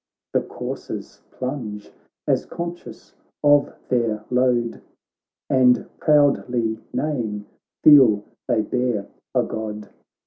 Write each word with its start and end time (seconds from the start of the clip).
The 0.33 0.41
coursers 0.41 1.21
plunge 1.29 1.91
as 2.27 2.47
conscious 2.47 3.13
of 3.43 3.71
their 3.89 4.25
load 4.31 4.81
And, 5.47 5.87
proudly 5.99 6.79
neighing, 6.91 7.45
feel 7.83 8.23
they 8.47 8.63
bear 8.63 9.07
a 9.35 9.43
God. 9.43 9.89